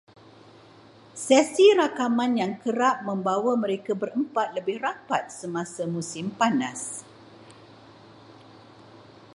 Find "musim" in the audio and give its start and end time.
5.95-6.25